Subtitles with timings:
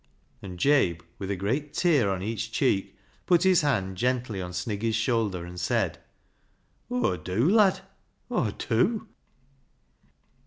[0.41, 4.95] "And Jabe, with a great tear on each cheek, put his hand gently on Sniggy's
[4.95, 5.99] shoulder, and said
[6.89, 7.81] —"Aw dew, lad!
[8.31, 9.07] Aw dew!